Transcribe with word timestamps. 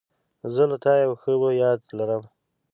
زه 0.53 0.63
له 0.71 0.77
تا 0.83 0.93
یو 1.03 1.13
ښه 1.21 1.31
یاد 1.63 1.79
لرم. 1.97 2.23